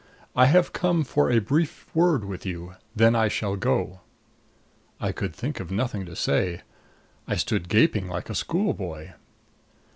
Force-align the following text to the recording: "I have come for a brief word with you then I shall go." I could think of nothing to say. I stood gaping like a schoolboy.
"I 0.35 0.47
have 0.47 0.73
come 0.73 1.03
for 1.03 1.29
a 1.29 1.37
brief 1.37 1.93
word 1.95 2.25
with 2.25 2.43
you 2.43 2.73
then 2.95 3.15
I 3.15 3.27
shall 3.27 3.55
go." 3.55 4.01
I 4.99 5.11
could 5.11 5.31
think 5.35 5.59
of 5.59 5.69
nothing 5.69 6.07
to 6.07 6.15
say. 6.15 6.61
I 7.27 7.35
stood 7.35 7.69
gaping 7.69 8.07
like 8.07 8.27
a 8.27 8.33
schoolboy. 8.33 9.11